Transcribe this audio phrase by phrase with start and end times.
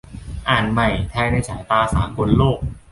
[0.49, 2.59] อ่านใหม่: ไทยในสายตาสากลโลก